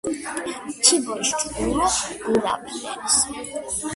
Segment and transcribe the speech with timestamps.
[0.83, 1.87] თი ბოშ ჯგურო
[2.25, 3.15] გურაფლენს